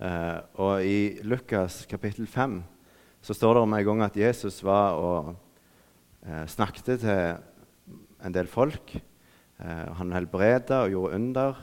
[0.00, 2.62] Eh, og I Lukas kapittel 5
[3.20, 5.34] så står det om en gang at Jesus var og
[6.24, 7.10] eh, snakket til
[8.24, 8.94] en del folk.
[8.96, 11.60] Eh, han helbreda og gjorde under.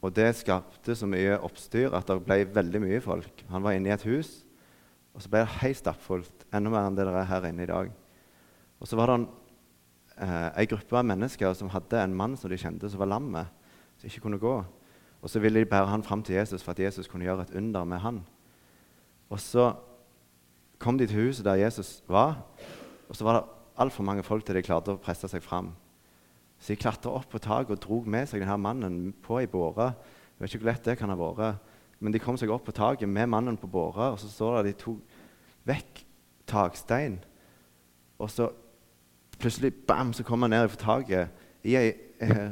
[0.00, 3.44] Og det skapte så mye oppstyr at det ble veldig mye folk.
[3.52, 4.46] Han var inne i et hus,
[5.12, 6.48] og så ble det helt stappfullt.
[6.54, 7.92] Enda mer enn det der er her inne i dag.
[8.80, 9.28] Og så var det en,
[10.72, 13.34] gruppe av mennesker som hadde en mann som de kjente, som var lam,
[14.00, 14.56] som ikke kunne gå.
[15.22, 17.56] Og så ville de bære han fram til Jesus for at Jesus kunne gjøre et
[17.56, 18.22] under med han.
[19.30, 19.72] Og så
[20.78, 22.42] kom de til huset der Jesus var,
[23.08, 25.72] og så var det altfor mange folk til de klarte å presse seg fram.
[26.58, 29.92] Så de klatra opp på taket og drog med seg denne mannen på ei båre.
[30.36, 31.58] Jeg vet ikke hvor lett det kan ha vært.
[32.00, 34.58] Men de kom seg opp på taket med mannen på båra, og så står det
[34.58, 35.20] at de tok
[35.68, 36.02] vekk
[36.48, 37.18] takstein.
[38.20, 38.50] Og så
[39.40, 41.88] plutselig bam, så kom han ned fra taket i ei,
[42.20, 42.50] eh,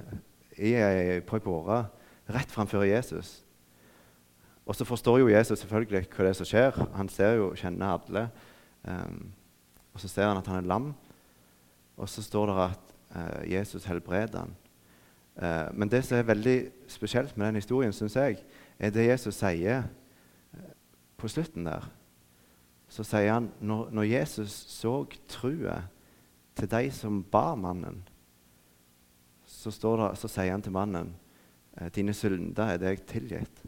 [0.58, 1.84] i ei, på ei båre
[2.30, 3.44] rett framfor Jesus.
[4.64, 6.78] Og så forstår jo Jesus selvfølgelig hva det er som skjer.
[6.96, 8.28] Han ser jo, kjenner alle.
[8.88, 9.32] Um,
[9.94, 10.92] og så ser han at han er lam,
[11.96, 14.54] og så står det at uh, Jesus helbreder han.
[15.36, 16.56] Uh, men det som er veldig
[16.88, 18.40] spesielt med den historien, syns jeg,
[18.78, 19.84] er det Jesus sier
[20.54, 20.72] uh,
[21.16, 21.86] på slutten der.
[22.88, 25.82] Så sier han når, når Jesus så trua
[26.56, 28.02] til de som bar mannen,
[29.44, 31.14] så, det, så sier han til mannen
[31.94, 33.62] dine synder er deg tilgitt.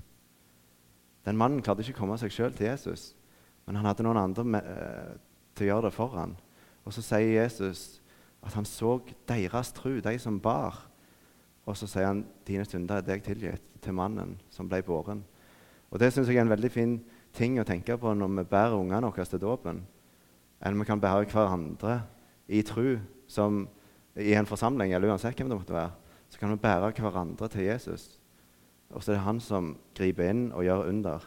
[1.27, 3.11] Den mannen klarte ikke å komme seg sjøl til Jesus,
[3.67, 4.67] men han hadde noen andre med,
[5.59, 6.37] til å gjøre det for han.
[6.87, 7.99] Og så sier Jesus
[8.47, 10.85] at han så deres tru, de som bar.
[11.67, 15.25] Og så sier han dine synder er deg tilgitt, til mannen som ble båren.
[15.91, 16.97] Og Det syns jeg er en veldig fin
[17.37, 19.83] ting å tenke på når vi bærer ungene våre til dåpen.
[20.61, 22.01] Eller vi kan bære hverandre
[22.49, 22.97] i tru
[23.29, 23.67] som
[24.17, 26.06] i en forsamling, eller uansett hvem det måtte være.
[26.29, 28.09] Så kan vi bære hverandre til Jesus.
[28.91, 31.27] Og så er det han som griper inn og gjør under.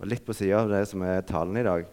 [0.00, 1.88] Og Litt på sida av det som er talen i dag,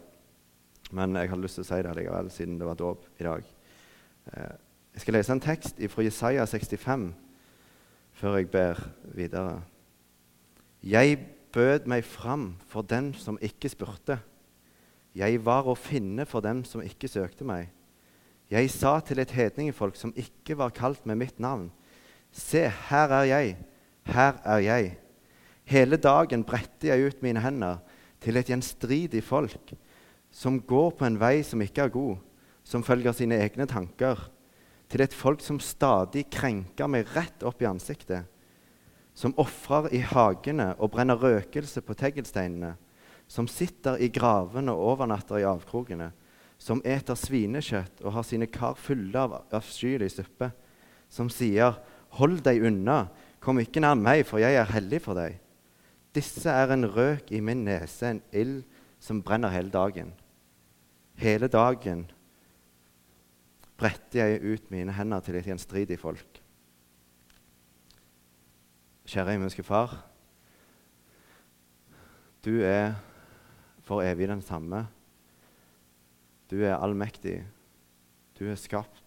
[0.96, 3.48] men jeg har lyst til å si det likevel, siden det var dåp i dag.
[4.32, 4.54] Eh,
[4.96, 7.10] jeg skal lese en tekst fra Jesaja 65
[8.18, 8.80] før jeg ber
[9.14, 9.60] videre.
[10.82, 11.20] Jeg
[11.54, 14.20] bød meg fram for den som ikke spurte.
[15.18, 17.70] Jeg var å finne for dem som ikke søkte meg.
[18.50, 21.68] Jeg sa til et hedningefolk som ikke var kalt med mitt navn.
[22.38, 23.58] Se, her er jeg,
[24.14, 24.94] her er jeg.
[25.68, 27.82] Hele dagen bretter jeg ut mine hender
[28.24, 29.74] til et gjenstridig folk,
[30.32, 32.18] som går på en vei som ikke er god
[32.68, 34.20] som følger sine egne tanker,
[34.92, 38.28] til et folk som stadig krenker meg rett opp i ansiktet,
[39.18, 42.76] som ofrer i hagene og brenner røkelse på teglsteinene,
[43.28, 46.12] som sitter i gravene og overnatter i avkrokene,
[46.58, 50.52] som eter svinekjøtt og har sine kar fulle av avskyelig suppe,
[51.10, 51.76] som sier,
[52.10, 53.08] 'Hold deg unna,
[53.40, 55.40] kom ikke nær meg, for jeg er hellig for deg.'
[56.16, 58.64] Disse er en røk i min nese, en ild
[59.00, 60.14] som brenner hele dagen.
[61.18, 62.08] Hele dagen
[63.78, 66.42] bretter jeg ut mine hender til et gjenstridig folk.
[69.08, 69.94] Kjære himmelske Far.
[72.46, 72.96] Du er
[73.86, 74.88] for evig den samme.
[76.50, 77.40] Du er allmektig.
[78.40, 79.04] Du har skapt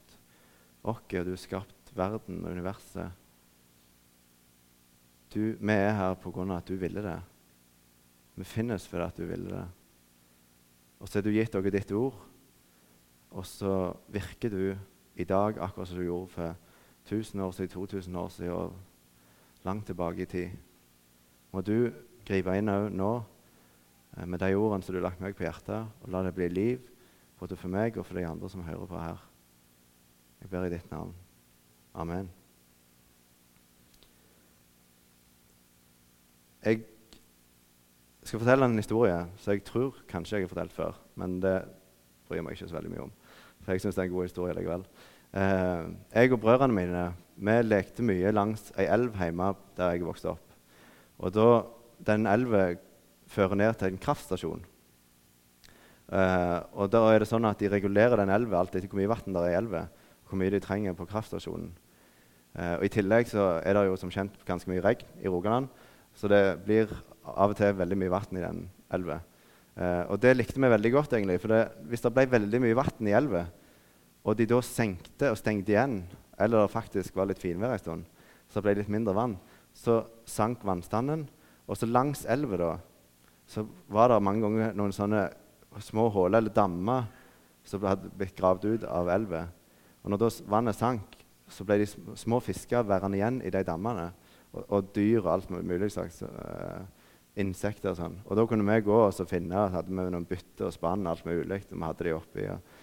[0.83, 3.11] oss, og du har skapt verden og universet.
[5.31, 7.19] Du, vi er her på grunn av at du ville det.
[8.41, 9.67] Vi finnes fordi at du ville det.
[11.01, 12.19] Og så har du gitt dere ditt ord
[13.31, 14.77] og så virker du
[15.15, 16.57] i dag akkurat som du gjorde for
[17.07, 18.77] 1000 år siden, 2000 år siden og
[19.65, 20.51] langt tilbake i tid.
[21.53, 21.91] Må du
[22.27, 23.11] gripe inn òg nå
[24.17, 26.49] eh, med de ordene som du har lagt meg på hjertet, og la det bli
[26.49, 26.87] liv
[27.39, 29.27] både for meg og for de andre som hører på her.
[30.41, 31.15] Jeg ber i ditt navn.
[31.95, 32.31] Amen.
[36.61, 36.83] Jeg
[38.23, 40.99] skal fortelle en historie som jeg tror kanskje jeg har fortalt før.
[41.17, 41.57] Men det
[42.29, 43.15] bryr meg ikke så veldig mye om.
[43.65, 44.85] For jeg syns det er en god historie likevel.
[45.31, 47.05] Eh, jeg og brødrene mine
[47.41, 50.57] vi lekte mye langs ei elv hjemme der jeg vokste opp.
[51.19, 51.49] Og da,
[52.01, 52.75] Den elva
[53.29, 54.63] fører ned til en kraftstasjon.
[56.11, 59.11] Eh, og da er det sånn at De regulerer den elva alt etter hvor mye
[59.11, 59.83] vann det er i elva.
[60.29, 61.73] Hvor mye de trenger på kraftstasjonen.
[62.57, 65.71] Eh, og I tillegg så er det jo som kjent ganske mye regn i Rogaland.
[66.17, 66.91] Så det blir
[67.25, 69.21] av og til veldig mye vann i den elva.
[69.77, 71.39] Eh, og det likte vi veldig godt, egentlig.
[71.43, 73.45] For det, hvis det ble veldig mye vann i elva,
[74.21, 76.03] og de da senkte og stengte igjen,
[76.41, 78.09] eller det faktisk var litt finvær en stund,
[78.51, 79.37] så ble det litt mindre vann,
[79.77, 81.29] så sank vannstanden.
[81.71, 82.73] Og så langs elva da,
[83.51, 85.29] så var det mange ganger noen sånne
[85.83, 87.07] små huller eller dammer
[87.67, 89.45] som hadde blitt gravd ut av elva.
[90.03, 91.20] Og når da vannet sank,
[91.51, 91.89] så ble de
[92.19, 94.11] små fisker værende igjen i de dammene.
[94.53, 96.83] Og, og dyr og alt mulig slags uh,
[97.39, 98.19] insekter og sånn.
[98.27, 101.27] Og da kunne vi gå og så finne hadde vi noen bytte og spann alt
[101.29, 101.63] mulig.
[101.71, 102.77] Og vi hadde de oppi og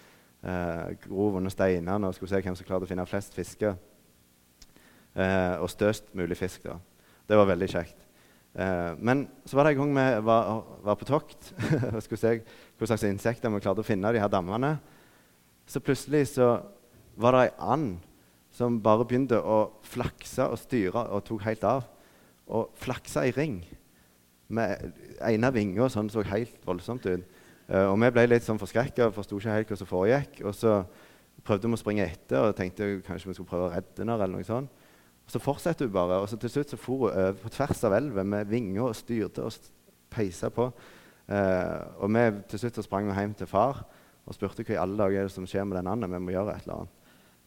[0.47, 3.77] uh, grov under steinene og skulle se hvem som klarte å finne flest fisker.
[5.17, 6.67] Uh, og størst mulig fisk.
[6.69, 6.77] da.
[7.27, 8.07] Det var veldig kjekt.
[8.57, 11.51] Eh, men så var det en gang vi var, var på tokt
[11.93, 12.31] og skulle se
[12.79, 14.77] hva slags insekter vi klarte å finne i de her dammene.
[15.69, 16.55] Så plutselig så
[17.21, 17.99] var det ei and
[18.57, 21.85] som bare begynte å flakse og styre og tok helt av.
[22.47, 23.59] Og flaksa i ring
[24.47, 24.93] med
[25.27, 27.35] ene vinga sånn så helt voldsomt ut.
[27.67, 30.41] Uh, og vi ble litt sånn forskrekka og forsto ikke helt hva som foregikk.
[30.47, 30.79] Og så
[31.45, 34.15] prøvde vi å springe etter og tenkte kanskje vi skulle prøve å redde henne.
[34.15, 34.85] eller noe sånt.
[35.27, 37.83] Og så fortsatte hun bare, og så til slutt så for hun over på tvers
[37.83, 39.71] av elven med vinger og styrte og
[40.09, 40.71] peisa på.
[41.27, 43.83] Uh, og vi til slutt så sprang vi hjem til far
[44.27, 46.09] og spurte hva i alle dager er det som skjer med den andre.
[46.15, 46.96] Vi må gjøre et eller annet.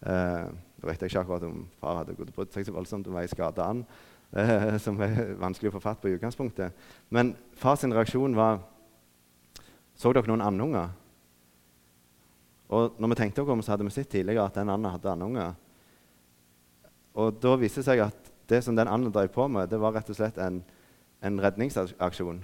[0.00, 0.48] Uh,
[0.80, 3.18] da vet jeg ikke akkurat om far hadde gått og brydd seg så voldsomt om
[3.20, 3.84] ei skada and,
[4.32, 6.72] eh, som er vanskelig å få fatt på i utgangspunktet.
[7.12, 8.62] Men fars reaksjon var
[10.00, 10.94] Så dere noen andunger?
[12.72, 15.50] Og når vi tenkte om, så hadde vi sett tidligere at den anden hadde andunger.
[17.14, 19.92] Og da viste det seg at det som den anden drev på med, det var
[19.92, 20.62] rett og slett en,
[21.20, 22.40] en redningsaksjon.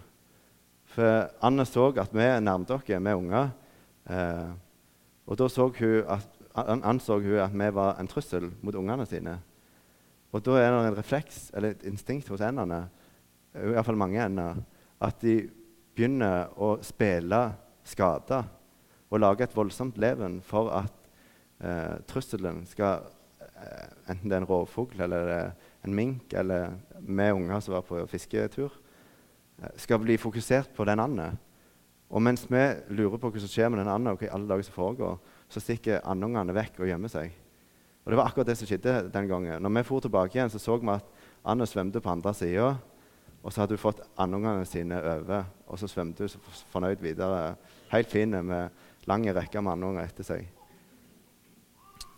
[0.85, 3.49] For Anne så at vi nærmet oss med unger.
[4.05, 4.51] Eh,
[5.27, 9.39] og da så hun at anså hun at vi var en trussel mot ungene sine.
[10.33, 12.87] Og da er det en refleks eller et instinkt hos endene,
[13.57, 14.59] iallfall mange ender,
[15.01, 15.47] at de
[15.97, 17.41] begynner å spille
[17.87, 18.43] skada
[19.11, 21.11] og lage et voldsomt leven for at
[21.63, 23.07] eh, trusselen skal
[23.41, 25.53] eh, Enten det er en rovfugl eller
[25.87, 28.73] en mink eller vi unger som var på fisketur,
[29.63, 31.39] eh, skal bli fokusert på den anden.
[32.11, 32.65] Og mens vi
[32.95, 35.17] lurer på hva som skjer med den anden, og hva i alle dager som foregår,
[35.49, 37.35] så stikker andungene vekk og gjemmer seg.
[38.05, 39.63] Og Det var akkurat det som skjedde den gangen.
[39.63, 41.07] Når vi for tilbake igjen, så så vi at
[41.45, 42.77] Anne svømte på andre sida.
[43.43, 47.57] Og så hadde hun fått andungene sine over, og så svømte hun fornøyd videre.
[47.91, 48.71] Helt fin med
[49.07, 50.47] lang rekke med andunger etter seg.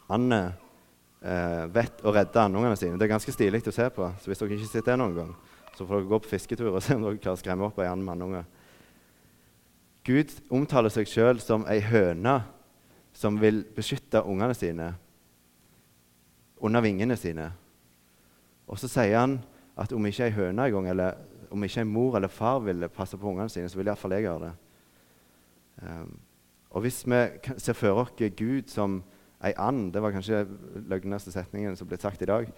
[0.08, 0.40] Anne
[1.20, 2.96] eh, vet å redde andungene sine.
[2.96, 4.08] Det er ganske stilig å se på.
[4.20, 5.34] Så hvis dere ikke sitter det noen gang,
[5.76, 8.04] så får dere gå på fisketur og se om dere å skremme opp ei and
[8.04, 8.48] med andunger.
[10.08, 12.38] Gud omtaler seg sjøl som ei høne
[13.18, 14.92] som vil beskytte ungene sine
[16.62, 17.48] under vingene sine.
[18.68, 19.38] Og så sier han
[19.78, 21.18] at om ikke ei høne engang, eller
[21.50, 24.26] om ikke en mor eller far ville passe på ungene sine, så vil iallfall jeg
[24.26, 24.54] gjøre det.
[25.82, 26.18] Um,
[26.70, 27.20] og hvis vi
[27.58, 29.02] ser for oss Gud som
[29.40, 30.46] ei and Det var kanskje
[30.90, 32.48] løgneste setningen som ble sagt i dag.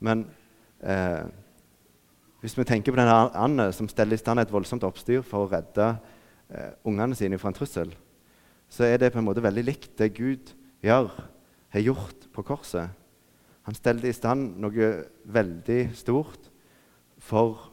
[0.00, 0.24] Men
[0.80, 1.24] eh,
[2.40, 5.50] hvis vi tenker på denne anden som steller i stand et voldsomt oppstyr for å
[5.52, 5.90] redde
[6.48, 7.92] eh, ungene sine fra en trussel,
[8.70, 10.52] så er det på en måte veldig likt det Gud
[10.84, 11.10] gjør,
[11.70, 12.94] har gjort på korset.
[13.66, 14.90] Han stelte i stand noe
[15.30, 16.48] veldig stort
[17.20, 17.68] for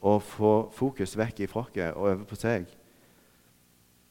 [0.00, 2.70] å få fokus vekk i oss og over på seg.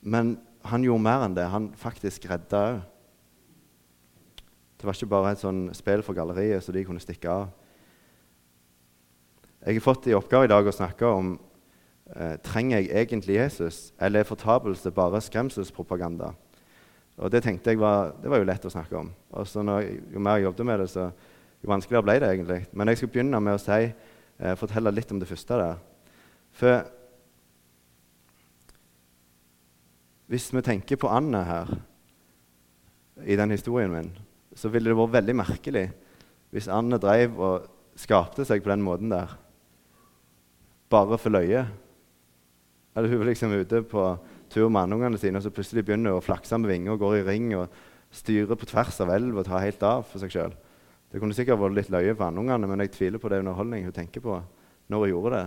[0.01, 0.38] Men
[0.69, 1.48] han gjorde mer enn det.
[1.50, 2.80] Han faktisk redda òg.
[4.80, 7.50] Det var ikke bare et sånn spill for galleriet så de kunne stikke av.
[9.60, 11.33] Jeg har fått i oppgave i dag å snakke om
[12.44, 16.31] trenger jeg egentlig Jesus, eller er fortapelse bare skremselspropaganda?
[17.19, 19.11] Og Det tenkte jeg var, det var jo lett å snakke om.
[19.35, 19.61] Og så
[20.13, 21.11] Jo mer jeg jobbet med det, så
[21.59, 22.59] jo vanskeligere ble det egentlig.
[22.71, 23.94] Men jeg skal begynne med å si,
[24.39, 25.77] eh, fortelle litt om det første der.
[26.51, 26.85] For
[30.30, 31.68] hvis vi tenker på Anne her
[33.25, 34.11] i den historien min,
[34.56, 35.92] så ville det vært veldig merkelig
[36.51, 39.35] hvis Anne drev og skapte seg på den måten der
[40.89, 41.68] bare for løye.
[42.99, 44.06] Eller hun var liksom ute på
[44.51, 47.19] tur med andungene sine, og så plutselig begynner hun å flakse med vinger og går
[47.21, 47.71] i ring og
[48.11, 50.56] styrer på tvers av elva og tar helt av for seg sjøl.
[51.09, 53.95] Det kunne sikkert vært litt løye for andungene, men jeg tviler på det underholdning hun
[53.95, 54.35] tenker på
[54.89, 55.45] når hun gjorde det.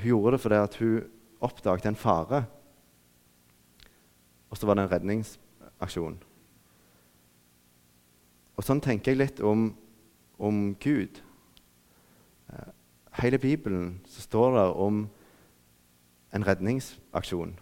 [0.00, 0.96] Hun gjorde det fordi at hun
[1.48, 2.42] oppdaget en fare.
[4.50, 6.18] Og så var det en redningsaksjon.
[8.58, 9.68] Og sånn tenker jeg litt om,
[10.42, 11.20] om Gud.
[12.50, 12.72] Eh,
[13.22, 15.04] hele Bibelen så står det om
[16.34, 17.54] en redningsaksjon.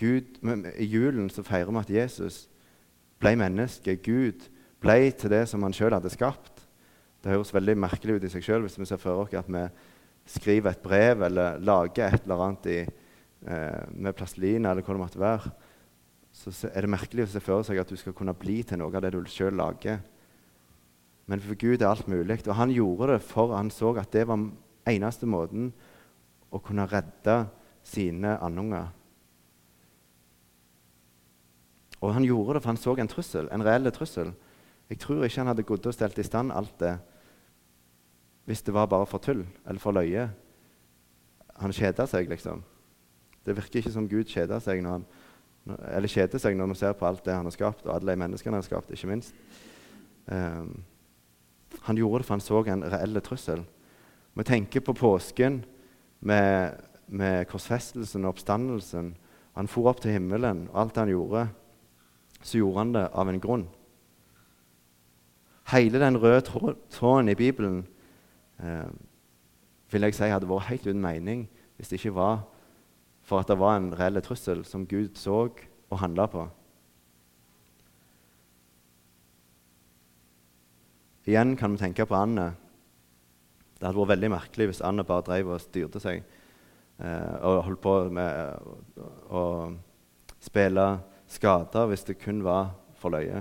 [0.00, 0.38] Gud,
[0.78, 2.44] I julen så feirer vi at Jesus
[3.20, 3.98] ble menneske.
[4.00, 4.46] Gud
[4.80, 6.62] ble til det som han sjøl hadde skapt.
[7.20, 9.66] Det høres veldig merkelig ut i seg sjøl hvis vi ser for oss at vi
[10.30, 15.02] skriver et brev eller lager et eller annet i, eh, med plastelina eller hva det
[15.02, 15.52] måtte være.
[16.32, 18.94] Så er det merkelig å se for seg at du skal kunne bli til noe
[18.94, 20.00] av det du sjøl lager.
[21.26, 22.40] Men for Gud er alt mulig.
[22.46, 24.48] Og han gjorde det for han så at det var
[24.88, 25.72] eneste måten
[26.50, 27.36] å kunne redde
[27.86, 28.90] sine andunger.
[32.00, 34.32] Og han gjorde det for han så en trussel, en reell trussel.
[34.90, 36.96] Jeg tror ikke han hadde gått og stelt i stand alt det
[38.48, 40.24] hvis det var bare for tull eller for løye.
[41.60, 42.64] Han kjeda seg, liksom.
[43.46, 45.04] Det virker ikke som Gud kjeder seg når han,
[45.92, 48.22] eller kjeder seg når vi ser på alt det han har skapt, og alle de
[48.24, 49.36] menneskene han har skapt, ikke minst.
[50.26, 50.80] Um,
[51.86, 53.62] han gjorde det for han så en reell trussel.
[54.34, 55.60] Vi tenker på påsken
[56.20, 59.14] med, med korsfestelsen og oppstandelsen.
[59.56, 61.48] Han for opp til himmelen, og alt han gjorde,
[62.42, 63.66] så gjorde han det av en grunn.
[65.70, 66.42] Hele den røde
[66.90, 67.82] tråden i Bibelen
[68.58, 68.88] eh,
[69.90, 71.44] vil jeg si hadde vært helt uten mening
[71.76, 72.40] hvis det ikke var
[73.22, 75.44] for at det var en reell trussel som Gud så
[75.90, 76.48] og handla på.
[81.30, 82.54] Igjen kan vi tenke på Anne.
[83.80, 87.80] Det hadde vært veldig merkelig hvis Anne bare drev og styrte seg eh, og holdt
[87.80, 88.66] på med
[89.32, 89.44] å
[90.40, 90.84] spille
[91.32, 93.40] skader hvis det kun var for løye.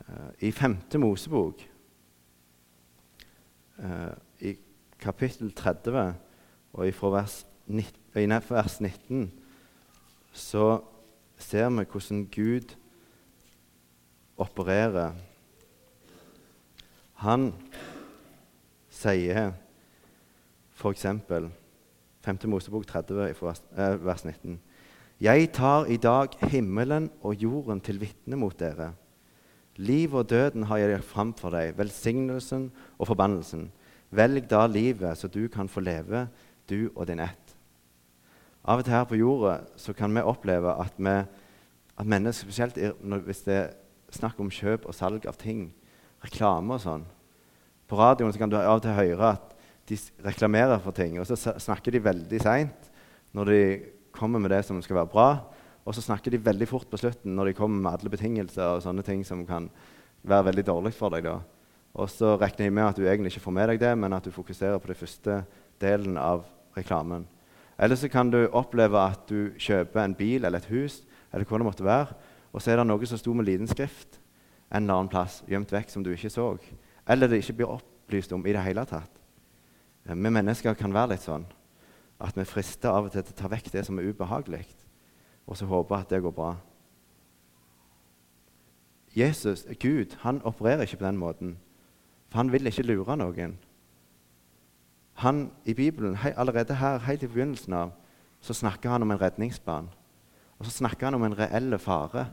[0.00, 1.60] Eh, I femte Mosebok,
[3.84, 4.56] eh, i
[5.00, 6.14] kapittel 30
[6.72, 9.30] og fra vers 19, vers 19,
[10.32, 10.78] så
[11.36, 12.76] ser vi hvordan Gud
[14.40, 15.12] opererer.
[17.20, 17.50] Han
[18.88, 19.50] sier
[20.72, 21.06] f.eks.
[22.24, 22.38] 5.
[22.48, 24.56] Mosebok 30, eh, vers 19.
[25.20, 28.94] Jeg tar i dag himmelen og jorden til vitne mot dere.
[29.76, 33.68] Liv og døden har jeg fram for deg, velsignelsen og forbannelsen.
[34.10, 36.26] Velg da livet, så du kan få leve,
[36.68, 37.56] du og din ett.
[38.64, 41.16] Av og til her på jorda så kan vi oppleve at, vi,
[42.00, 42.80] at mennesker, spesielt
[43.28, 43.70] hvis det er
[44.08, 45.68] snakk om kjøp og salg av ting,
[46.24, 47.06] reklame og sånn.
[47.90, 49.54] På radioen kan du av og til høre at
[49.90, 52.90] de reklamerer for ting, og så snakker de veldig seint
[53.34, 53.62] når de
[54.14, 55.30] kommer med det som skal være bra,
[55.86, 58.84] og så snakker de veldig fort på slutten når de kommer med alle betingelser og
[58.84, 59.66] sånne ting som kan
[60.22, 61.26] være veldig dårlig for deg.
[61.26, 61.40] da.
[61.98, 64.26] Og så regner de med at du egentlig ikke får med deg det, men at
[64.26, 65.40] du fokuserer på den første
[65.82, 66.44] delen av
[66.76, 67.26] reklamen.
[67.80, 71.00] Eller så kan du oppleve at du kjøper en bil eller et hus,
[71.32, 72.18] eller hva det måtte være,
[72.52, 74.19] og så er det noe som sto med liten skrift
[74.70, 76.52] en eller annen plass, gjemt vekk, som du ikke så.
[77.08, 79.20] Eller det ikke blir opplyst om i det hele tatt.
[80.06, 81.46] Eh, vi mennesker kan være litt sånn
[82.20, 84.66] at vi frister av og til til å ta vekk det som er ubehagelig,
[85.48, 86.50] og så håpe at det går bra.
[89.16, 91.56] Jesus, Gud, han opererer ikke på den måten,
[92.28, 93.56] for han vil ikke lure noen.
[95.24, 97.90] Han, I Bibelen, allerede her, helt i begynnelsen av,
[98.40, 99.90] så snakker han om en redningsplan.
[100.58, 102.26] Og så snakker han om en reell fare.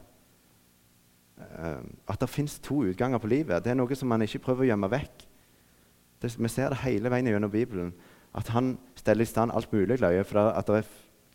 [1.37, 3.63] Uh, at det fins to utganger på livet.
[3.63, 5.25] Det er noe som man ikke prøver å gjemme vekk.
[6.21, 7.91] Det, vi ser det hele veien gjennom Bibelen.
[8.37, 10.89] At han steller i stand alt mulig løye for at det er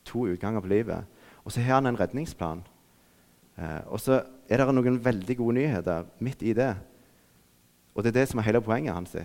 [0.06, 1.06] to utganger på livet.
[1.44, 2.62] Og så har han en redningsplan.
[3.58, 6.72] Eh, og så er det noen veldig gode nyheter midt i det.
[7.94, 9.16] Og det er det som er hele poenget hans.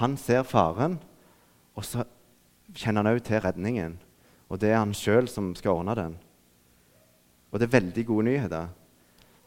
[0.00, 0.98] Han ser faren,
[1.76, 2.04] og så
[2.74, 3.98] kjenner han òg til redningen.
[4.50, 6.16] Og det er han sjøl som skal ordne den.
[7.52, 8.68] Og det er veldig gode nyheter.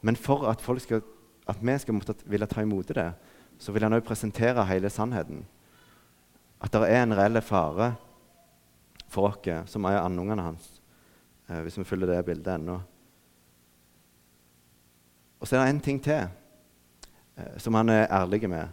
[0.02, 1.02] Men for at, skal,
[1.48, 3.12] at vi skal måtte, ville ta imot det,
[3.60, 5.44] så vil han òg presentere hele sannheten.
[6.62, 7.94] At det er en reell fare
[9.10, 10.82] for oss som er andungene hans,
[11.50, 12.80] eh, hvis vi følger det bildet ennå.
[15.40, 18.68] Og så er det en ting til eh, som han er ærlig med.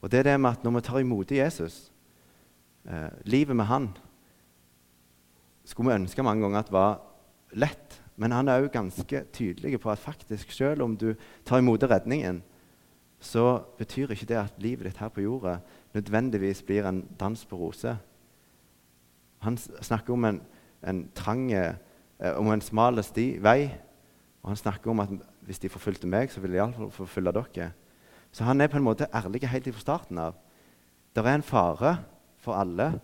[0.00, 1.92] Og det er det med at når vi tar imot Jesus,
[2.84, 3.90] eh, livet med han,
[5.64, 7.00] skulle vi ønske mange ganger at det var
[7.52, 11.14] lett men han er òg ganske tydelig på at faktisk selv om du
[11.48, 12.42] tar imot redningen,
[13.20, 15.58] så betyr ikke det at livet ditt her på jorda
[15.94, 17.96] nødvendigvis blir en dans på roser.
[19.40, 20.42] Han snakker om en,
[20.84, 21.74] en trang, eh,
[22.36, 23.00] om en smal
[23.40, 23.70] vei.
[24.42, 25.08] Og han snakker om at
[25.40, 27.72] hvis de forfulgte meg, så vil de iallfall forfølge dere.
[28.32, 30.34] Så han er på en måte ærlig helt fra starten av.
[31.16, 31.96] Det er en fare
[32.38, 33.00] for alle.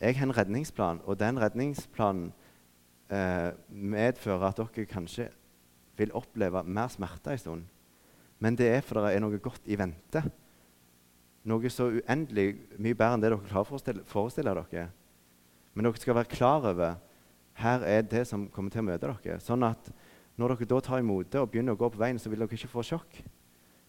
[0.00, 2.32] Jeg har en redningsplan, og den redningsplanen
[3.10, 5.28] eh, medfører at dere kanskje
[5.98, 7.64] vil oppleve mer smerte en stund.
[8.38, 10.22] Men det er fordi det er noe godt i vente.
[11.48, 14.88] Noe så uendelig mye bedre enn det dere klarer å forestille, forestille dere.
[15.74, 16.98] Men dere skal være klar over
[17.58, 19.40] her er det som kommer til å møte dere.
[19.42, 19.90] Sånn at
[20.38, 22.54] når dere da tar imot det og begynner å gå på veien, så vil dere
[22.54, 23.18] ikke få sjokk.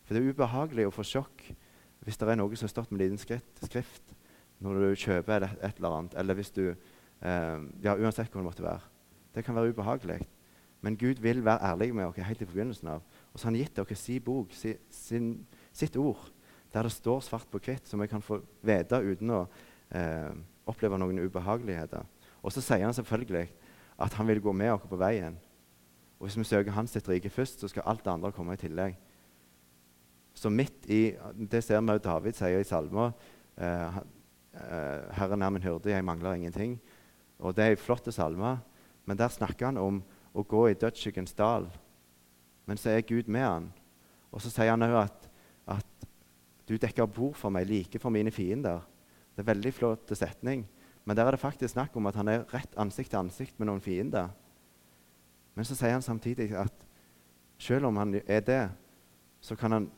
[0.06, 1.44] For det er ubehagelig å få sjokk
[2.08, 4.14] hvis det er noe som har stått med liten skrift,
[4.64, 8.66] når du kjøper et, eller annet, eller hvis du eh, Ja, uansett hva det måtte
[8.66, 8.89] være.
[9.36, 10.20] Det kan være ubehagelig.
[10.82, 13.02] Men Gud vil være ærlig med oss helt i begynnelsen av.
[13.34, 16.32] Og så har han gitt dere sin bok, sin, sin, sitt ord,
[16.74, 19.42] der det står svart på hvitt, som vi kan få vite uten å
[19.92, 20.32] eh,
[20.70, 22.06] oppleve noen ubehageligheter.
[22.40, 23.50] Og så sier han selvfølgelig
[24.00, 25.36] at han vil gå med oss på veien.
[26.20, 28.60] Og hvis vi søker hans sitt rike først, så skal alt det andre komme i
[28.60, 28.96] tillegg.
[30.34, 31.16] Så midt i
[31.52, 33.12] Det ser vi også David sier i salmer.
[33.58, 33.98] Eh,
[34.54, 36.80] eh, 'Herren er min hyrde, jeg mangler ingenting'.
[37.40, 38.60] Og Det er en flott salme,
[39.10, 40.04] men der snakker han om
[40.38, 41.66] å gå i dødsskyggens dal.
[42.70, 43.70] Men så er Gud med han.
[44.30, 45.30] Og så sier han òg at,
[45.66, 46.10] at
[46.70, 48.86] 'du dekker bord for meg like for mine fiender'.
[49.34, 50.68] Det er en veldig flott setning.
[51.06, 53.66] Men der er det faktisk snakk om at han er rett ansikt til ansikt med
[53.68, 54.30] noen fiender.
[55.56, 56.86] Men så sier han samtidig at
[57.58, 58.70] selv om han er det,
[59.42, 59.90] så, han,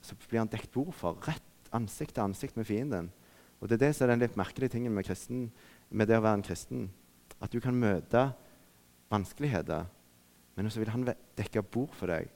[0.00, 3.12] så blir han dekt bord for rett ansikt til ansikt med fienden.
[3.60, 5.52] Og Det er det som er den litt merkelige tingen med, kristen,
[5.90, 6.90] med det å være en kristen.
[7.40, 8.32] At du kan møte
[9.12, 9.86] vanskeligheter,
[10.56, 11.06] men så vil han
[11.38, 12.30] dekke bord for deg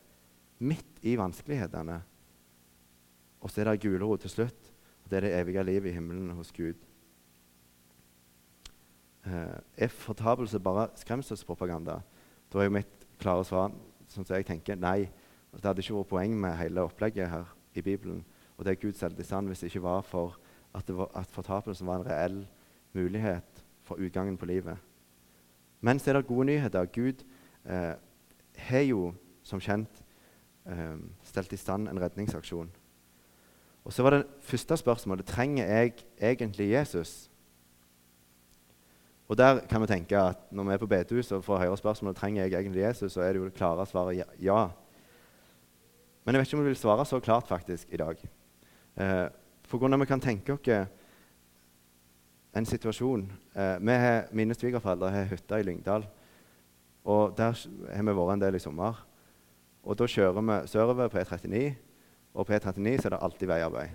[0.61, 2.01] midt i vanskelighetene.
[3.41, 4.73] Og så er det gulrot til slutt.
[5.05, 6.77] og Det er det evige livet i himmelen hos Gud.
[9.25, 12.01] Eh, er fortapelse bare skremselspropaganda?
[12.53, 13.73] Da er jo mitt klare svar
[14.09, 15.09] sånn som jeg tenker, nei.
[15.53, 18.25] Det hadde ikke vært poeng med hele opplegget her i Bibelen.
[18.57, 20.39] Og det er Gud selv i hvis det ikke var for
[20.75, 22.47] at, var, at fortapelsen var en reell
[22.93, 24.77] mulighet for utgangen på livet.
[25.81, 26.85] Men så er det gode nyheter.
[26.93, 27.25] Gud
[27.65, 27.95] eh,
[28.57, 30.03] har jo som kjent
[30.69, 32.71] eh, stelt i stand en redningsaksjon.
[33.85, 37.31] Og så var det første spørsmålet trenger jeg egentlig Jesus.
[39.31, 42.17] Og der kan vi tenke at Når vi er på bedehus og får høre spørsmålet
[42.17, 44.69] trenger jeg egentlig Jesus, så er det jo det klare svaret ja.
[46.25, 48.17] Men jeg vet ikke om vi vil svare så klart faktisk i dag.
[48.97, 49.29] Eh,
[49.65, 50.89] for at vi kan tenke oss
[52.55, 56.07] en situasjon eh, har, Mine svigerforeldre har hytte i Lyngdal.
[57.05, 57.55] og Der
[57.95, 59.07] har vi vært en del i sommer.
[59.85, 61.75] Og Da kjører vi sørover på E39,
[62.35, 63.89] og på E39 så er det alltid veiarbeid.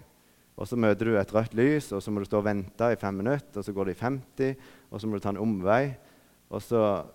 [0.58, 2.96] Og Så møter du et rødt lys, og så må du stå og vente i
[2.96, 3.58] fem minutter.
[3.58, 4.56] og Så går det i 50,
[4.92, 5.96] og så må du ta en omvei.
[6.50, 7.06] Og så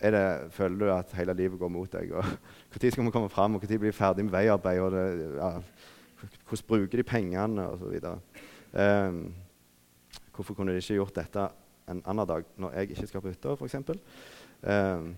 [0.00, 2.12] det, føler du at hele livet går mot deg.
[2.12, 2.24] og
[2.72, 4.80] Når skal vi komme fram, og når blir vi ferdig med veiarbeid?
[4.80, 5.60] og det, ja,
[6.48, 7.96] Hvordan bruker de pengene, osv.
[8.04, 8.20] Um,
[8.74, 9.34] ehm,
[10.40, 11.48] hvorfor kunne de ikke gjort dette
[11.90, 13.76] en annen dag når jeg ikke skal på hytta, f.eks.?
[14.60, 15.10] Um,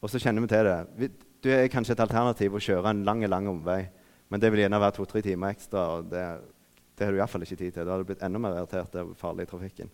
[0.00, 1.10] og så kjenner vi til det.
[1.44, 3.82] Det er kanskje et alternativ å kjøre en lang lang omvei,
[4.28, 5.86] men det vil gjerne være to-tre timer ekstra.
[5.96, 6.24] og det
[7.00, 7.86] det har du iallfall ikke tid til.
[7.88, 9.88] Da har du blitt enda mer irritert av farlig trafikken.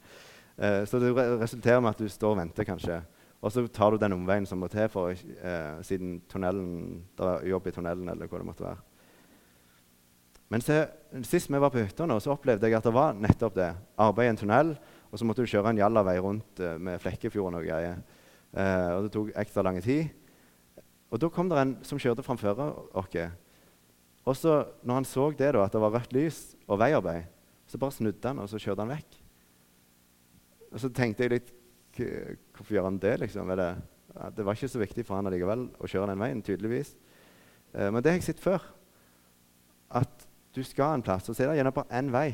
[0.58, 2.96] Eh, så det resulterer med at du står og venter, kanskje.
[3.46, 7.46] Og så tar du den omveien som må til for, eh, siden tunnelen, det er
[7.52, 8.82] jobb i tunnelen, eller hva det måtte være.
[10.52, 10.84] Men se,
[11.26, 13.72] sist vi var på hytta, så opplevde jeg at det var nettopp det.
[13.98, 14.76] Arbeid i en tunnel,
[15.10, 17.98] og så måtte du kjøre en jallavei rundt eh, med Flekkefjorden og greier.
[18.54, 20.12] Eh, og det tok ekstra lang tid.
[21.10, 22.62] Og da kom det en som kjørte framfor
[22.94, 23.18] oss.
[24.26, 27.28] Og så, når han så det da, at det var rødt lys og veiarbeid,
[27.66, 29.18] så bare snudde han og så kjørte han vekk.
[30.72, 31.54] Og så tenkte jeg litt
[31.96, 33.14] Hvorfor gjør han det?
[33.22, 33.48] liksom?
[33.56, 33.66] Det,
[34.36, 36.90] det, var ikke så viktig for han allikevel å kjøre den veien, tydeligvis.
[37.72, 38.66] Eh, men det har jeg sett før.
[40.56, 42.30] Du skal en plass, og så er det gjerne bare én vei.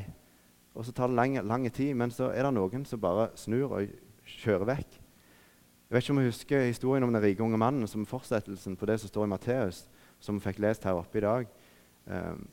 [0.78, 3.74] Og så tar det lang, lang tid, men så er det noen som bare snur
[3.74, 3.90] og
[4.38, 4.98] kjører vekk.
[5.92, 8.86] Jeg vet ikke om jeg husker historien om den rike unge mannen som fortsettelsen på
[8.88, 9.82] det som står i Matteus,
[10.22, 11.50] som vi fikk lest her oppe i dag.
[12.06, 12.46] Um,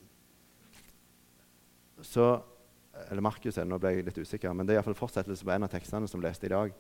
[2.02, 2.26] så,
[3.06, 5.54] eller Markus er det, nå ble jeg litt usikker, men det er iallfall fortsettelse på
[5.54, 6.74] en av tekstene som leste i dag.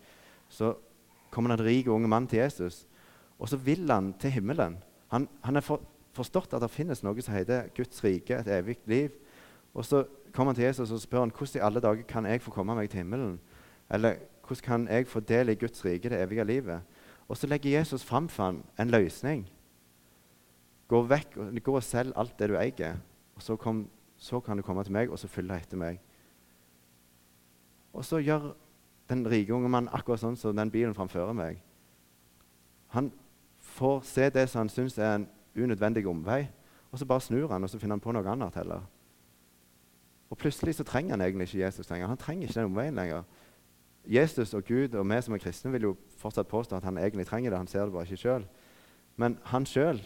[0.52, 0.73] Så
[1.32, 2.82] kommer den rike unge mannen til Jesus,
[3.38, 4.80] og så vil han til himmelen.
[5.13, 5.86] Han, han er for,
[6.20, 9.16] forstått at det finnes noe som heter Guds rike, et evig liv.
[9.74, 10.04] Og så
[10.34, 12.76] kommer han til Jesus og spør han, hvordan i alle dager kan jeg få komme
[12.76, 13.40] meg til himmelen.
[13.90, 16.82] Eller hvordan kan jeg få del i Guds rike, det evige livet?
[17.28, 19.46] Og så legger Jesus fram for ham en løsning.
[20.88, 22.98] Gå vekk gå og selg alt det du eier,
[23.36, 26.00] og så, kom, så, kan du komme til meg og så følge etter meg.
[27.94, 28.56] Og så gjør
[29.10, 31.62] den rike unge mannen akkurat sånn som den bilen framfører meg.
[32.94, 33.12] Han
[33.78, 36.48] får se det som han syns er en unødvendig omvei,
[36.92, 38.82] og så bare snur han og så finner han på noe annet heller.
[40.30, 42.08] Og Plutselig så trenger han egentlig ikke Jesus lenger.
[42.08, 43.24] Han trenger ikke den omveien lenger.
[44.06, 47.26] Jesus og Gud og vi som er kristne, vil jo fortsatt påstå at han egentlig
[47.28, 47.58] trenger det.
[47.58, 48.46] Han ser det bare ikke sjøl.
[49.18, 50.02] Men han sjøl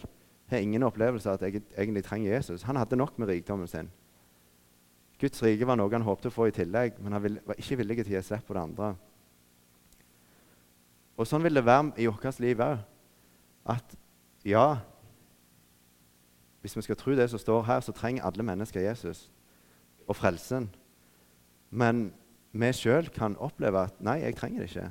[0.50, 2.62] har ingen opplevelse av at jeg egentlig trenger Jesus.
[2.62, 3.90] Han hadde nok med rikdommen sin.
[5.20, 8.02] Guds rike var noe han håpte å få i tillegg, men han var ikke villig
[8.02, 8.94] til å gi slipp på det andre.
[11.14, 12.82] Og Sånn vil det være i vårt liv òg.
[13.64, 13.94] At
[14.44, 14.66] ja
[16.64, 19.26] Hvis vi skal tro det som står her, så trenger alle mennesker Jesus
[20.08, 20.70] og frelsen.
[21.68, 22.06] Men
[22.56, 24.86] vi sjøl kan oppleve at nei, jeg trenger det ikke.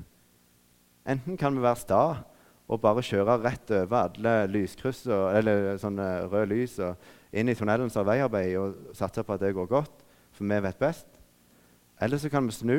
[1.09, 2.03] Enten kan vi være sta
[2.69, 7.89] og bare kjøre rett over alle lyskryss eller sånne røde lys og inn i tunnelen
[7.89, 11.09] som veiarbeid, og satse på at det går godt, for vi vet best.
[11.97, 12.77] Eller så kan vi snu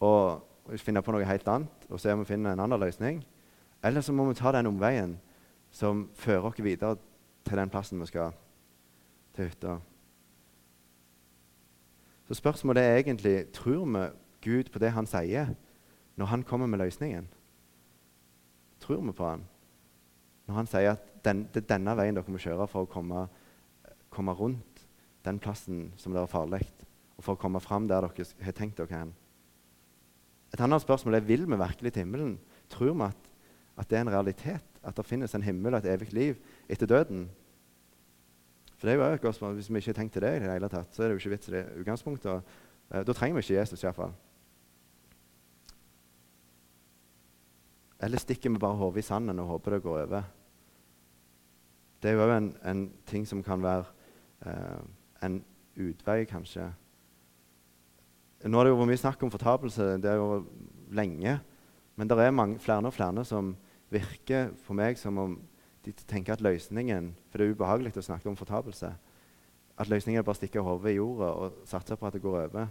[0.00, 0.48] og,
[0.80, 3.20] finne på noe helt annet og se om vi finner en annen løsning.
[3.84, 5.18] Eller så må vi ta den omveien
[5.68, 6.96] som fører oss videre
[7.44, 8.32] til den plassen vi skal.
[9.32, 9.78] til hytta.
[12.28, 14.02] Så spørsmålet er egentlig tror vi
[14.44, 15.54] Gud på det han sier,
[16.16, 17.28] når han kommer med løsningen.
[18.80, 19.46] Tror vi på han
[20.52, 23.26] når han sier at den, det er denne veien dere må kjøre for å komme,
[24.12, 24.82] komme rundt
[25.24, 26.64] den plassen som det er farlig,
[27.16, 29.12] og for å komme fram der dere har tenkt dere hen?
[30.52, 32.34] Et annet spørsmål er vil vi virkelig til himmelen.
[32.72, 33.30] Tror vi at,
[33.80, 34.66] at det er en realitet?
[34.84, 36.34] At det finnes en himmel og et evig liv
[36.72, 37.26] etter døden?
[38.82, 39.54] For det er jo et godt spørsmål.
[39.60, 41.20] Hvis vi ikke har tenkt til det, i det hele tatt, så er det jo
[41.20, 42.54] ikke vits i det utgangspunktet.
[42.90, 44.14] Eh, da trenger vi ikke Jesus iallfall.
[48.02, 50.22] Eller stikker vi bare hodet i sanden og håper det går over?
[52.02, 53.84] Det er jo en, en, ting som kan være
[54.46, 54.82] eh,
[55.22, 55.38] en
[55.78, 56.66] utvei, kanskje.
[58.42, 60.42] Nå har det jo vært mye snakk om fortapelse det er jo
[60.90, 61.38] lenge.
[61.94, 63.54] Men det er mange, flere og flere som
[63.92, 65.38] virker for meg som om
[65.82, 68.92] de tenker at løsningen For det er ubehagelig å snakke om fortapelse.
[69.78, 72.44] At løsningen er bare å stikke hodet i jorda og satse på at det går
[72.44, 72.68] over.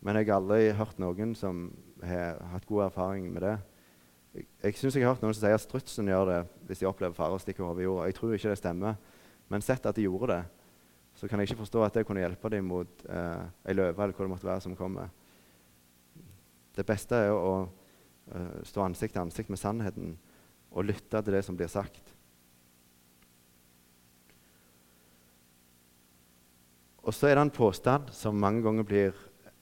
[0.00, 1.68] Men jeg har aldri hørt noen som
[2.02, 3.56] har hatt god erfaring med det.
[4.34, 6.88] Jeg, jeg synes jeg har hørt noen som sier at strutsen gjør det hvis de
[6.88, 8.08] opplever fare og stikker hodet i jorda.
[8.08, 8.96] Jeg tror ikke det stemmer,
[9.52, 10.42] men sett at de gjorde det,
[11.20, 14.16] så kan jeg ikke forstå at det kunne hjelpe dem mot eh, ei løve eller
[14.16, 15.10] hva det måtte være som kommer.
[16.76, 20.14] Det beste er å uh, stå ansikt til ansikt med sannheten
[20.70, 22.14] og lytte til det som blir sagt.
[27.02, 29.16] Og så er det en påstand som mange ganger blir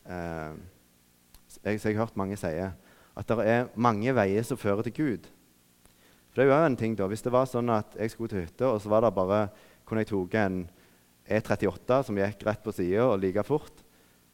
[0.05, 0.55] eh,
[1.64, 2.51] jeg, jeg har hørt mange si
[3.18, 5.29] at det er mange veier som fører til Gud.
[6.31, 8.44] For det er jo en ting da, Hvis det var sånn at jeg skulle til
[8.44, 9.48] hytta, og så var det bare,
[9.88, 10.59] kunne jeg tatt en
[11.29, 13.83] E38 som gikk rett på sida og like fort,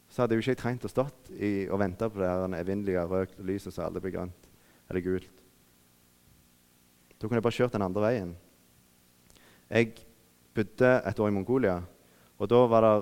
[0.07, 3.47] så hadde jeg jo ikke trengt å stått i, og vente på det evinnelige røde
[3.47, 4.51] lyset som aldri blir grønt
[4.85, 5.41] eller gult.
[7.17, 8.35] Da kunne jeg bare kjørt den andre veien.
[9.65, 9.95] Jeg
[10.55, 11.79] bodde et år i Mongolia,
[12.39, 12.95] og da var det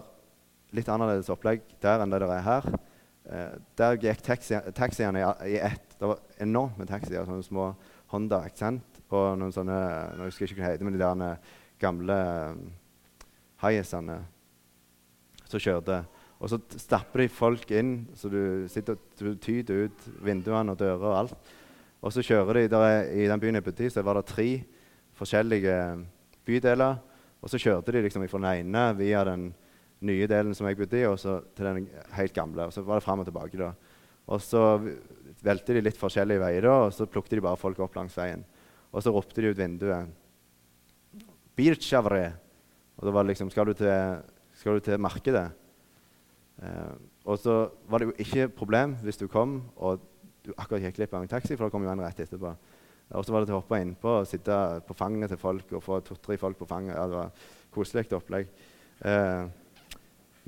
[0.78, 2.68] litt annerledes opplegg der enn det der er her.
[3.24, 5.96] Eh, der gikk taxi, taxiene i, ett.
[6.00, 7.26] Det var enormt med taxier.
[7.26, 7.72] Sånne små
[8.14, 12.18] Honda Accent og noen sånne Jeg husker ikke hva det heter, men de der gamle
[12.54, 12.64] um,
[13.64, 14.20] Hiaceene
[15.48, 16.02] som kjørte.
[16.44, 21.06] Og så stapper de folk inn, så du sitter og tyter ut vinduene og dører
[21.06, 21.52] og alt.
[22.04, 24.48] Og så kjører de der, I den byen jeg bodde i, så var det tre
[25.16, 25.78] forskjellige
[26.44, 26.98] bydeler.
[27.44, 29.50] Og så kjørte de liksom fra den ene via den
[30.04, 32.68] nye delen som jeg bodde i, og så til den helt gamle.
[32.68, 33.60] Og så var det fram og tilbake.
[33.60, 33.74] da.
[34.32, 34.64] Og så
[35.44, 38.46] velte de litt forskjellige veier, da, og så plukket de bare folk opp langs veien.
[38.94, 40.12] Og så ropte de ut vinduet.
[41.58, 42.32] Birchavre.
[42.98, 44.24] Og da var det liksom Skal du til,
[44.56, 45.50] skal du til markedet?
[46.64, 46.94] Eh,
[47.26, 50.02] og så var det jo ikke problem hvis du kom og
[50.44, 52.52] du akkurat gikk glipp av en taxi, for da kom jo en rett etterpå.
[53.12, 54.56] Og så var det til å hoppe innpå og sitte
[54.88, 56.96] på fanget til folk og få to-tre folk på fanget.
[56.96, 58.50] Ja, det var koselig opplegg.
[59.04, 59.46] Eh,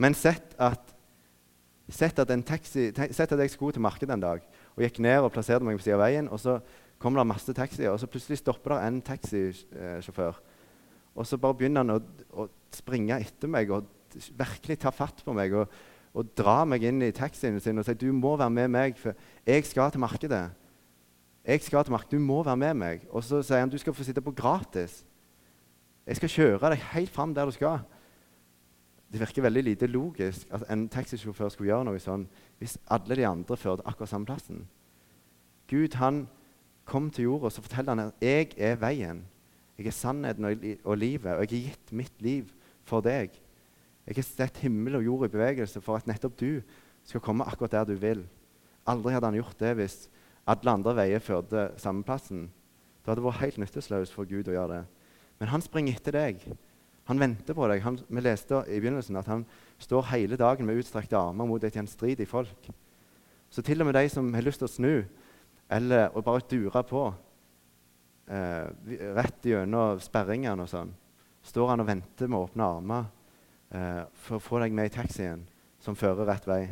[0.01, 0.93] men sett at,
[1.89, 4.43] sett at, taxi, sett at jeg skulle til markedet en dag
[4.75, 6.29] og gikk ned og plasserte meg på siden av veien.
[6.29, 6.57] og Så
[6.99, 10.39] kommer det masse taxier, og så plutselig stopper det en taxisjåfør.
[11.15, 11.99] Og så bare begynner han å,
[12.35, 13.85] å, springe etter meg og
[14.35, 15.71] virkelig ta fatt på meg og,
[16.15, 19.15] og dra meg inn i taxien sin og si du må være med meg, for
[19.47, 20.43] jeg skal til markedet.
[21.45, 23.01] Jeg skal til markedet, Du må være med meg.
[23.09, 25.05] Og så sier han du skal få sitte på gratis.
[26.07, 27.79] Jeg skal kjøre deg helt fram der du skal
[29.15, 32.25] det virker veldig lite logisk at en taxisjåfør skulle gjøre noe sånn
[32.59, 34.65] hvis alle de andre førte akkurat samme plassen.
[35.71, 36.25] Gud han
[36.85, 39.23] kom til jorda så forteller han at 'jeg er veien'.
[39.77, 40.45] Jeg er sannheten
[40.83, 42.51] og livet, og jeg har gitt mitt liv
[42.83, 43.29] for deg.
[44.07, 46.61] Jeg har sett himmel og jord i bevegelse for at nettopp du
[47.03, 48.27] skal komme akkurat der du vil.
[48.87, 50.09] Aldri hadde han gjort det hvis
[50.45, 52.47] alle andre veier førte samme plassen.
[53.01, 54.83] Det hadde vært helt nytteløst for Gud å gjøre det.
[55.41, 56.41] Men han springer etter deg.
[57.09, 57.83] Han venter på deg.
[57.85, 59.45] Han, vi leste i begynnelsen at han
[59.81, 62.69] står hele dagen med utstrakte armer mot et gjenstridig folk.
[63.49, 64.93] Så til og med de som har lyst til å snu
[65.75, 67.03] eller å bare dure på
[68.29, 68.65] eh,
[69.17, 70.91] rett gjennom sperringene og sånn,
[71.45, 73.07] står han og venter med åpne armer
[73.73, 75.45] eh, for å få deg med i taxien
[75.81, 76.63] som fører rett vei.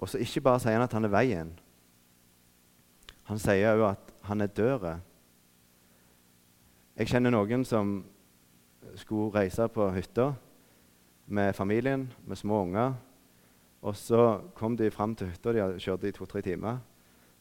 [0.00, 1.52] Og så ikke bare sier han at han er veien.
[3.28, 4.94] Han sier òg at han er døra.
[6.96, 8.00] Jeg kjenner noen som
[8.98, 10.32] skulle reise på hytta
[11.30, 12.96] med familien, med små unger.
[13.80, 16.80] Og så kom de fram til hytta, de hadde kjørt i to-tre timer.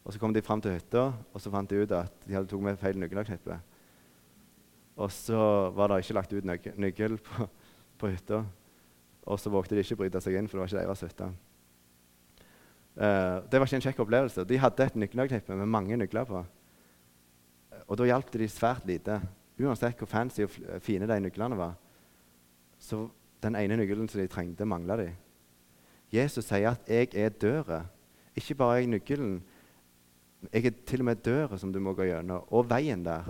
[0.06, 2.48] Og så kom de fram til hytta, og så fant de ut at de hadde
[2.52, 3.60] tatt med feil nøkkelknippe.
[5.00, 5.42] Og så
[5.76, 7.50] var det ikke lagt ut nøkkel på,
[8.00, 8.44] på hytta.
[9.30, 11.30] Og så vågte de ikke bryte seg inn, for det var ikke deres hytte.
[12.96, 14.46] Uh, det var ikke en kjekk opplevelse.
[14.48, 16.44] De hadde et nøkkelknippe med mange nøkler på.
[17.88, 19.20] Og da hjalp det de svært lite.
[19.60, 21.76] Uansett hvor fancy og fine de nøklene var.
[22.80, 23.08] Så
[23.44, 25.10] den ene nøkkelen som de trengte, mangla de.
[26.12, 27.86] Jesus sier at 'jeg er døra'.
[28.36, 29.44] Ikke bare er jeg nøkkelen,
[30.54, 33.24] jeg er til og med døra som du må gå gjennom, og veien der.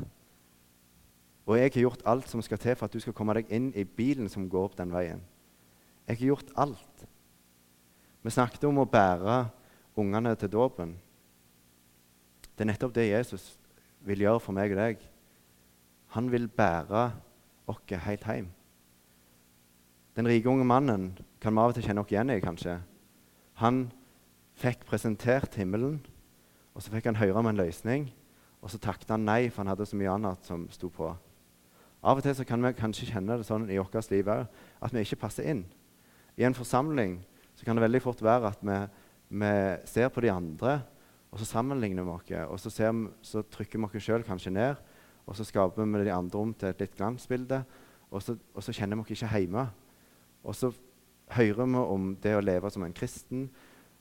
[1.45, 3.71] Og jeg har gjort alt som skal til for at du skal komme deg inn
[3.75, 5.21] i bilen som går opp den veien.
[6.07, 7.05] Jeg har gjort alt.
[8.23, 9.45] Vi snakket om å bære
[9.99, 10.97] ungene til dåpen.
[12.55, 13.53] Det er nettopp det Jesus
[14.03, 15.03] vil gjøre for meg og deg.
[16.15, 17.09] Han vil bære
[17.69, 18.49] oss helt hjem.
[20.17, 22.79] Den rike unge mannen kan vi av og til kjenne oss igjen i, kanskje.
[23.61, 23.85] Han
[24.59, 26.01] fikk presentert himmelen,
[26.75, 28.09] og så fikk han høre om en løsning.
[28.59, 31.13] Og så takket han nei, for han hadde så mye annet som sto på.
[32.03, 34.47] Av og til kan vi kanskje kjenne det sånn i vårt liv òg,
[34.83, 35.63] at vi ikke passer inn.
[36.35, 37.21] I en forsamling
[37.59, 38.75] så kan det veldig fort være at vi,
[39.41, 39.51] vi
[39.91, 40.77] ser på de andre,
[41.27, 42.29] og så sammenligner vi oss.
[42.47, 44.79] Og så, ser, så trykker vi oss sjøl kanskje ned,
[45.27, 47.59] og så skaper vi de andre om til et litt glansbilde.
[48.15, 49.65] Og så, og så kjenner vi oss ikke hjemme.
[50.47, 50.71] Og så
[51.35, 53.49] hører vi om det å leve som en kristen,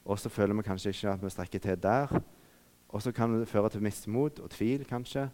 [0.07, 2.15] og så føler vi kanskje ikke at vi strekker til der.
[2.89, 5.27] Og så kan det føre til mismot og tvil, kanskje.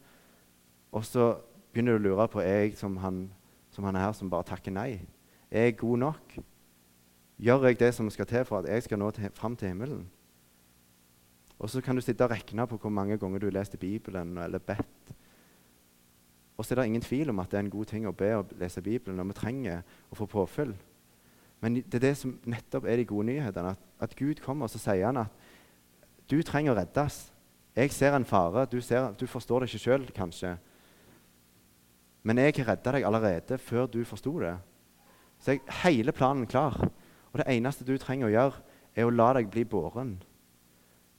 [0.97, 1.29] Og så
[1.75, 3.27] begynner du å lure på er jeg som han,
[3.71, 5.05] som han er her, som bare takker nei.
[5.53, 6.37] Er jeg god nok?
[7.38, 10.05] Gjør jeg det som skal til for at jeg skal nå til, fram til himmelen?
[11.59, 14.38] Og så kan du sitte og regne på hvor mange ganger du har lest Bibelen
[14.38, 15.14] eller bedt.
[16.57, 18.31] Og så er det ingen tvil om at det er en god ting å be
[18.37, 20.75] og lese Bibelen når vi trenger å få påfyll.
[21.61, 23.73] Men det er det som nettopp er de gode nyhetene.
[23.75, 27.16] At, at Gud kommer og så sier han at du trenger å reddes.
[27.75, 28.66] Jeg ser en fare.
[28.70, 30.55] Du, ser, du forstår det ikke sjøl, kanskje.
[32.23, 34.55] Men jeg har redda deg allerede før du forsto det.
[35.42, 36.79] Så er hele planen klar.
[37.35, 38.61] Og det eneste du trenger å gjøre,
[38.94, 40.14] er å la deg bli båren.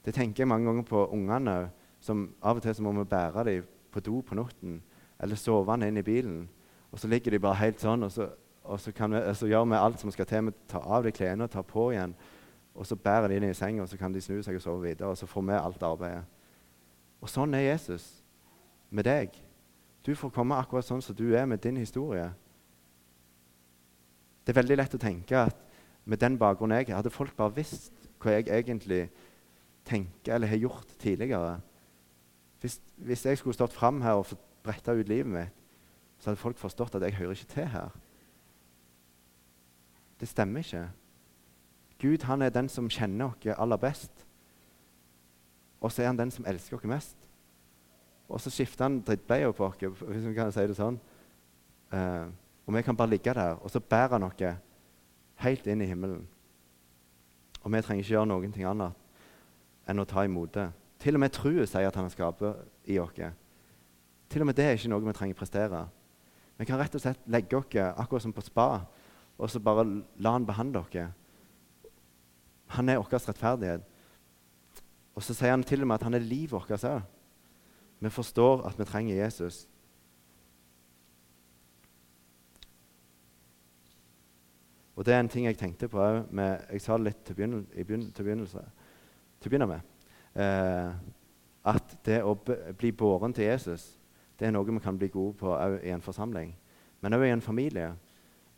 [0.00, 1.70] Det tenker jeg mange ganger på ungene.
[2.00, 4.82] som Av og til må vi bære dem på do på natten
[5.20, 6.48] eller sove inn i bilen.
[6.92, 8.30] Og så ligger de bare helt sånn, og så,
[8.64, 10.44] og så, vi, så gjør vi alt som skal til.
[10.46, 12.14] Vi tar av de klærne og tar på igjen.
[12.74, 14.82] Og så bærer de inn i senga, og så kan de snu seg og sove
[14.88, 15.10] videre.
[15.10, 16.24] Og så får vi alt arbeidet.
[17.20, 18.22] Og sånn er Jesus
[18.90, 19.36] med deg.
[20.06, 22.30] Du får komme akkurat sånn som du er med din historie.
[24.44, 25.65] Det er veldig lett å tenke at
[26.06, 27.92] med den bakgrunnen jeg hadde folk bare visst
[28.22, 29.08] hva jeg egentlig
[29.86, 31.60] tenker eller har gjort tidligere
[32.60, 34.26] Hvis, hvis jeg skulle stått fram her og
[34.62, 35.52] bretta ut livet mitt,
[36.18, 37.90] så hadde folk forstått at jeg hører ikke til her.
[40.20, 40.88] Det stemmer ikke.
[42.00, 44.26] Gud han er den som kjenner oss aller best.
[45.80, 47.16] Og så er han den som elsker oss mest.
[48.28, 50.98] Og så skifter han drittbeia på oss, hvis vi kan si det sånn.
[51.92, 52.26] Uh,
[52.66, 54.40] og vi kan bare ligge der, og så bærer han oss
[55.42, 56.24] helt inn i himmelen.
[57.62, 58.94] Og vi trenger ikke gjøre noen ting annet
[59.86, 60.68] enn å ta imot det.
[61.02, 63.34] Til og med troen sier at han skaper i oss.
[64.30, 65.84] Til og med det er ikke noe vi trenger prestere.
[66.56, 68.86] Vi kan rett og slett legge oss akkurat som på spa,
[69.36, 69.84] og så bare
[70.18, 70.96] la han behandle oss.
[72.74, 73.84] Han er vår rettferdighet.
[75.16, 77.04] Og så sier han til og med at han er livet vårt òg.
[78.00, 79.66] Vi forstår at vi trenger Jesus.
[84.96, 86.30] Og det er en ting jeg tenkte på òg
[86.72, 89.80] Jeg sa det litt til, begynne, begynne, til, til å begynne med.
[90.36, 90.90] Eh,
[91.66, 92.36] at det å
[92.78, 93.96] bli båren til Jesus
[94.36, 96.50] det er noe vi kan bli gode på i en forsamling,
[97.00, 97.94] men òg i en familie.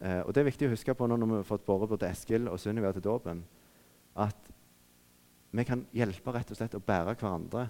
[0.01, 2.49] Eh, og Det er viktig å huske på når vi har fått båret både Eskil
[2.51, 3.45] og Sunniva til dåpen,
[4.19, 4.51] at
[5.51, 7.69] vi kan hjelpe rett og slett å bære hverandre.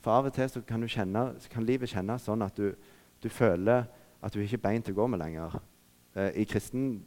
[0.00, 2.72] For av og til kan, kjenne, kan livet kjennes sånn at du,
[3.20, 3.84] du føler
[4.22, 5.60] at du ikke har bein til å gå med lenger.
[6.16, 7.04] Eh, i, kristen,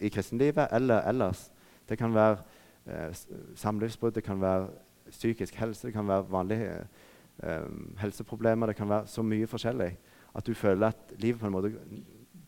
[0.00, 1.52] i, kristenlivet eller ellers.
[1.88, 2.36] Det kan være
[2.86, 3.16] eh,
[3.54, 4.68] samlivsbrudd, det kan være
[5.10, 6.86] psykisk helse, det kan være vanlige
[7.42, 7.62] eh,
[7.98, 8.66] helseproblemer.
[8.66, 9.98] Det kan være så mye forskjellig
[10.34, 11.72] at du føler at livet på en måte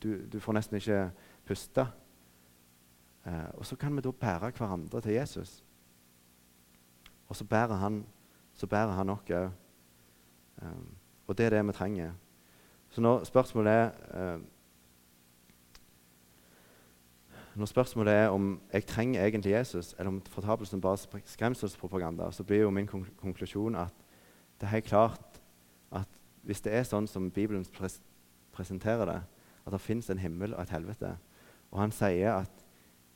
[0.03, 1.11] Du, du får nesten ikke
[1.47, 1.87] puste.
[3.27, 5.64] Eh, og så kan vi da bære hverandre til Jesus.
[7.29, 8.07] Og så bærer han,
[8.55, 9.51] så bærer han òg.
[10.62, 10.95] Um,
[11.27, 12.12] og det er det vi trenger.
[12.90, 14.40] Så nå spørsmålet er uh,
[17.57, 22.45] når spørsmålet er om jeg trenger egentlig Jesus, eller om fortapelsen bare er skremselspropaganda, så
[22.45, 23.95] blir jo min konklusjon at
[24.61, 25.40] det er helt klart
[25.92, 26.09] at
[26.42, 28.01] hvis det er sånn som Bibelen pres
[28.57, 29.19] presenterer det,
[29.66, 31.11] at det fins en himmel og et helvete,
[31.71, 32.64] og han sier at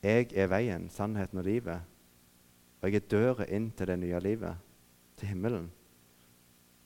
[0.03, 1.81] 'jeg er veien, sannheten og livet',
[2.83, 4.57] og jeg er døra inn til det nye livet,
[5.17, 5.71] til himmelen,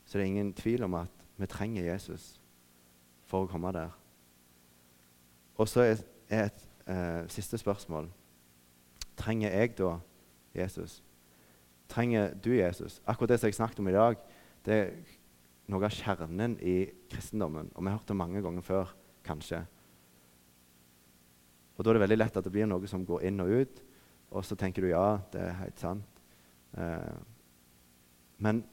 [0.04, 2.40] så det er ingen tvil om at vi trenger Jesus
[3.26, 3.90] for å komme der.
[5.56, 8.10] Og så er, et eh, siste spørsmål.
[9.16, 9.98] Trenger jeg da
[10.54, 11.02] Jesus?
[11.88, 13.00] trenger du Jesus.
[13.06, 14.18] Akkurat det som jeg snakket om i dag,
[14.64, 14.90] det er
[15.70, 16.76] noe av kjernen i
[17.10, 17.70] kristendommen.
[17.74, 18.94] Og vi har hørt det mange ganger før,
[19.24, 19.64] kanskje.
[21.76, 23.82] Og Da er det veldig lett at det blir noe som går inn og ut,
[24.30, 26.22] og så tenker du ja, det er helt sant.
[26.78, 27.16] Eh,
[28.38, 28.64] men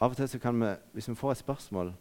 [0.00, 1.92] av og til så kan vi, hvis vi får et spørsmål,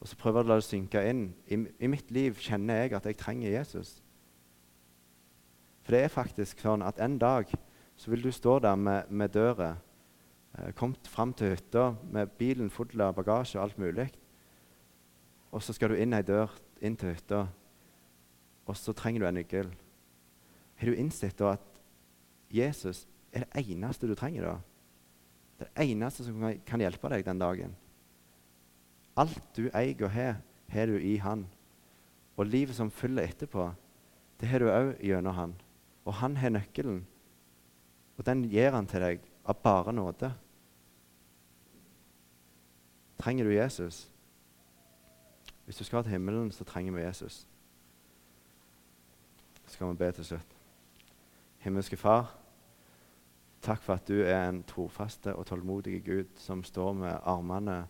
[0.00, 2.92] og så prøver vi å la det synke inn I, I mitt liv kjenner jeg
[2.92, 4.02] at jeg trenger Jesus.
[5.86, 7.52] For det er faktisk sånn at en dag
[7.94, 9.76] så vil du stå der med, med døra,
[10.58, 14.08] eh, kommet fram til hytta med bilen full av bagasje og alt mulig.
[15.54, 16.50] Og så skal du inn ei dør
[16.82, 17.44] inn til hytta,
[18.66, 19.70] og så trenger du en nøkkel.
[20.76, 21.78] Har du innsett da at
[22.50, 24.56] Jesus er det eneste du trenger da?
[25.62, 27.76] Det eneste som kan hjelpe deg den dagen.
[29.16, 31.46] Alt du eier og har, har du i Han.
[32.36, 33.70] Og livet som følger etterpå,
[34.40, 35.54] det har du òg gjennom Han.
[36.06, 37.02] Og Han har nøkkelen.
[38.16, 40.30] Og den gir Han til deg av bare nåde.
[43.18, 44.06] Trenger du Jesus?
[45.64, 47.46] Hvis du skal til himmelen, så trenger vi Jesus.
[49.64, 50.56] Så skal vi be til slutt.
[51.58, 52.36] Himmelske Far.
[53.62, 57.86] Takk for at du er en trofaste og tålmodig Gud som står med armene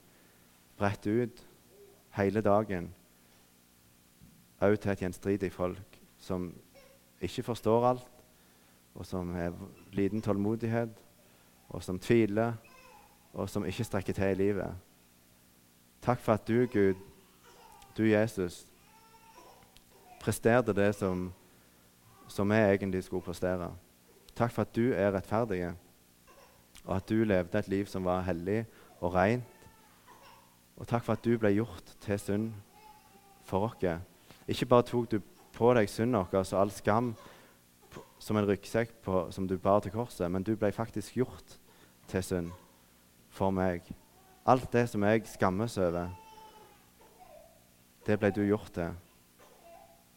[0.79, 1.43] bredt ut
[2.17, 2.95] hele dagen,
[4.61, 6.49] òg til et gjenstridig folk som
[7.21, 8.09] ikke forstår alt,
[8.95, 9.53] og som har
[9.93, 10.91] liten tålmodighet,
[11.69, 12.53] og som tviler,
[13.33, 14.75] og som ikke strekker til i livet.
[16.03, 16.95] Takk for at du, Gud,
[17.97, 18.67] du Jesus,
[20.21, 21.33] presterte det som,
[22.29, 23.73] som vi egentlig skulle prestere.
[24.37, 25.73] Takk for at du er rettferdig,
[26.85, 28.65] og at du levde et liv som var hellig
[29.01, 29.45] og rent.
[30.77, 32.53] Og takk for at du ble gjort til synd
[33.45, 34.01] for oss.
[34.49, 35.21] Ikke bare tok du
[35.57, 37.15] på deg synden vår og all skam
[38.21, 38.99] som en ryggsekk
[39.33, 41.57] som du bar til korset, men du ble faktisk gjort
[42.11, 42.51] til synd
[43.33, 43.87] for meg.
[44.47, 46.13] Alt det som jeg skammes over,
[48.07, 48.93] det ble du gjort til.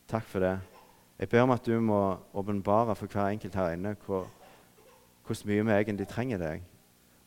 [0.10, 0.58] Takk for det.
[1.20, 4.28] Jeg ber om at du må åpenbare for hver enkelt her inne hvor,
[5.26, 6.64] hvor mye vi egentlig trenger deg,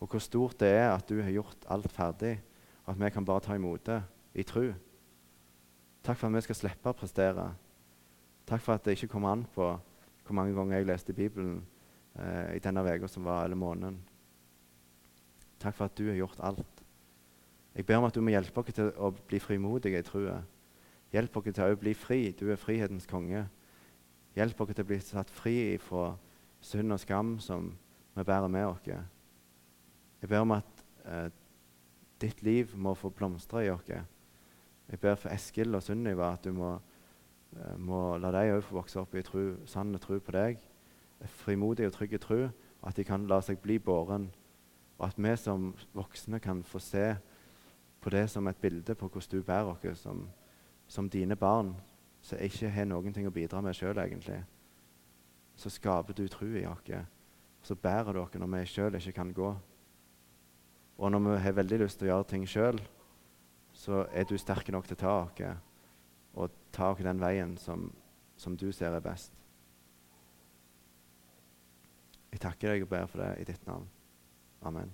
[0.00, 2.38] og hvor stort det er at du har gjort alt ferdig,
[2.86, 4.00] og at vi kan bare ta imot det
[4.34, 4.64] i tro.
[6.02, 7.50] Takk for at vi skal slippe å prestere.
[8.46, 9.68] Takk for at det ikke kom an på
[10.22, 11.60] hvor mange ganger jeg leste Bibelen
[12.14, 13.98] eh, i denne uka som var, eller måneden.
[15.60, 16.82] Takk for at du har gjort alt.
[17.74, 20.40] Jeg ber om at du må hjelpe oss til å bli frimodige i troa.
[21.12, 22.20] Hjelp oss til å bli fri.
[22.36, 23.46] Du er frihetens konge.
[24.36, 26.12] Hjelp oss til å bli satt fri fra
[26.62, 27.72] synd og skam som
[28.14, 28.86] vi bærer med oss.
[28.86, 31.28] Jeg ber om at eh,
[32.22, 33.88] ditt liv må få blomstre i oss.
[33.88, 36.74] Jeg ber for Eskil og Sunniva at du må,
[37.78, 40.60] må la dem òg få vokse opp i tru, sann tro på deg.
[41.42, 42.40] Frimodig og trygg tro,
[42.82, 44.30] at de kan la seg bli båren.
[44.98, 47.12] Og at vi som voksne kan få se
[48.02, 50.28] på det som et bilde på hvordan du bærer oss som,
[50.88, 51.74] som dine barn
[52.22, 54.38] som ikke har noen ting å bidra med sjøl, egentlig,
[55.58, 56.90] så skaper du tro i oss.
[57.62, 59.52] Så bærer du oss når vi sjøl ikke kan gå.
[60.98, 62.80] Og når vi har veldig lyst til å gjøre ting sjøl,
[63.72, 65.71] så er du sterk nok til å ta oss
[66.34, 67.90] og ta oss den veien som,
[68.36, 69.32] som du ser er best.
[72.32, 73.88] Jeg takker deg og ber for det i ditt navn.
[74.64, 74.92] Amen.